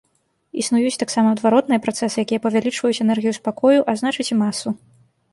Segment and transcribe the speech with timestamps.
[0.61, 4.73] Існуюць таксама адваротныя працэсы, якія павялічваюць энергію спакою, а значыць і масу.